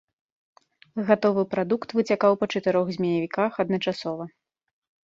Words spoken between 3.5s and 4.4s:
адначасова.